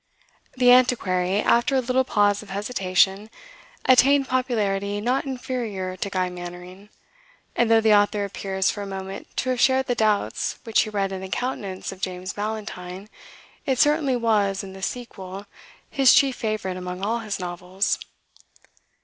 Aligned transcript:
"'The 0.57 0.71
Antiquary,' 0.71 1.43
after 1.43 1.75
a 1.75 1.79
little 1.79 2.03
pause 2.03 2.41
of 2.41 2.49
hesitation, 2.49 3.29
attained 3.85 4.27
popularity 4.27 4.99
not 4.99 5.25
inferior 5.25 5.95
to 5.95 6.09
'Guy 6.09 6.27
Mannering,' 6.27 6.89
and 7.55 7.69
though 7.69 7.81
the 7.81 7.93
author 7.93 8.25
appears 8.25 8.71
for 8.71 8.81
a 8.81 8.87
moment 8.87 9.27
to 9.37 9.51
have 9.51 9.59
shared 9.61 9.85
the 9.85 9.93
doubts 9.93 10.57
which 10.63 10.81
he 10.81 10.89
read 10.89 11.11
in 11.11 11.21
the 11.21 11.29
countenance 11.29 11.91
of 11.91 12.01
James 12.01 12.33
Ballantyne, 12.33 13.09
it 13.67 13.77
certainly 13.77 14.15
was, 14.15 14.63
in 14.63 14.73
the 14.73 14.81
sequel, 14.81 15.45
his 15.91 16.15
chief 16.15 16.35
favourite 16.35 16.77
among 16.77 17.03
all 17.03 17.19
his 17.19 17.39
novels. 17.39 17.99